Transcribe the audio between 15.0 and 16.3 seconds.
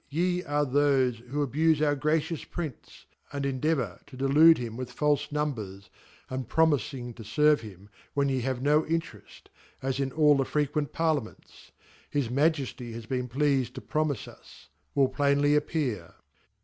plainly appear.